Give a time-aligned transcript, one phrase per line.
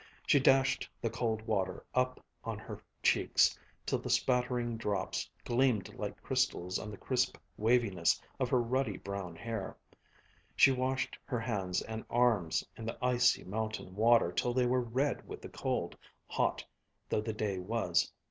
[0.25, 3.55] She dashed the cold water up on her cheeks
[3.85, 9.35] till the spattering drops gleamed like crystals on the crisp waviness of her ruddy brown
[9.35, 9.77] hair.
[10.55, 15.27] She washed her hands and arms in the icy mountain water till they were red
[15.27, 15.95] with the cold,
[16.25, 16.65] hot
[17.09, 18.11] though the day was.